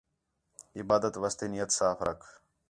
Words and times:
عبادت 0.79 1.13
واسطے 1.23 1.45
نیت 1.51 1.69
صاف 1.79 1.97
رکھ 2.07 2.25